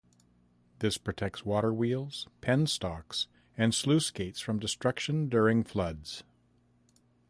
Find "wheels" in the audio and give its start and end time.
1.71-2.27